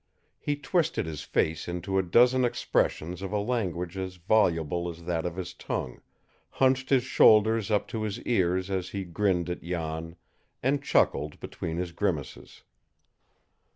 He 0.39 0.55
twisted 0.55 1.05
his 1.05 1.21
face 1.21 1.67
into 1.67 1.99
a 1.99 2.01
dozen 2.01 2.43
expressions 2.43 3.21
of 3.21 3.31
a 3.31 3.37
language 3.37 3.95
as 3.97 4.15
voluble 4.15 4.89
as 4.89 5.03
that 5.03 5.27
of 5.27 5.35
his 5.35 5.53
tongue, 5.53 6.01
hunched 6.49 6.89
his 6.89 7.03
shoulders 7.03 7.69
up 7.69 7.87
to 7.89 8.01
his 8.01 8.19
ears 8.23 8.71
as 8.71 8.89
he 8.89 9.03
grinned 9.05 9.47
at 9.47 9.61
Jan, 9.61 10.15
and 10.63 10.81
chuckled 10.83 11.39
between 11.39 11.77
his 11.77 11.91
grimaces. 11.91 12.63